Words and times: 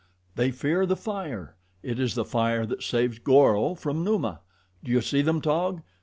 They 0.35 0.49
fear 0.49 0.87
the 0.87 0.95
fire! 0.95 1.57
It 1.83 1.99
is 1.99 2.15
the 2.15 2.25
fire 2.25 2.65
that 2.65 2.81
saves 2.81 3.19
Goro 3.19 3.75
from 3.75 4.03
Numa. 4.03 4.41
Do 4.83 4.91
you 4.91 4.99
see 4.99 5.21
them, 5.21 5.41
Taug? 5.41 5.83